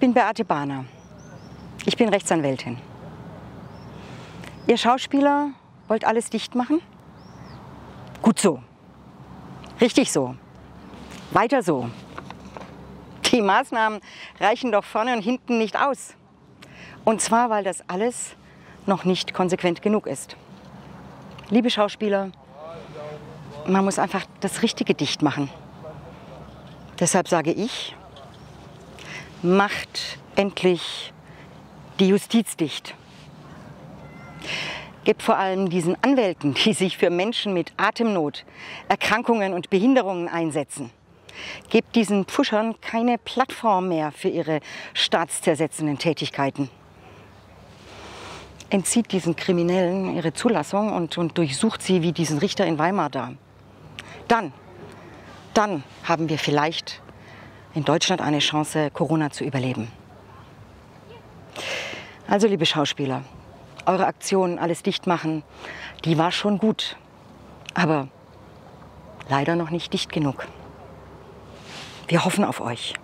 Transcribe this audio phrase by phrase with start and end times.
[0.00, 0.86] bin Beate Bahner.
[1.84, 2.78] Ich bin Rechtsanwältin.
[4.66, 5.50] Ihr Schauspieler
[5.88, 6.80] wollt alles dicht machen?
[8.22, 8.62] Gut so.
[9.78, 10.34] Richtig so.
[11.32, 11.90] Weiter so.
[13.30, 14.00] Die Maßnahmen
[14.40, 16.14] reichen doch vorne und hinten nicht aus.
[17.04, 18.36] Und zwar, weil das alles
[18.86, 20.36] noch nicht konsequent genug ist.
[21.50, 22.30] Liebe Schauspieler,
[23.66, 25.50] man muss einfach das Richtige dicht machen.
[26.98, 27.94] Deshalb sage ich,
[29.42, 31.12] macht endlich
[31.98, 32.94] die Justiz dicht.
[35.04, 38.44] Gebt vor allem diesen Anwälten, die sich für Menschen mit Atemnot,
[38.88, 40.90] Erkrankungen und Behinderungen einsetzen,
[41.70, 44.60] gebt diesen Pfuschern keine Plattform mehr für ihre
[44.92, 46.68] staatszersetzenden Tätigkeiten.
[48.68, 53.32] Entzieht diesen Kriminellen ihre Zulassung und, und durchsucht sie wie diesen Richter in Weimar da.
[54.28, 54.52] Dann,
[55.54, 57.02] dann haben wir vielleicht
[57.74, 59.90] in Deutschland eine Chance, Corona zu überleben.
[62.28, 63.22] Also, liebe Schauspieler,
[63.86, 65.42] eure Aktion, alles dicht machen,
[66.04, 66.96] die war schon gut.
[67.74, 68.08] Aber
[69.28, 70.46] leider noch nicht dicht genug.
[72.08, 72.94] Wir hoffen auf euch.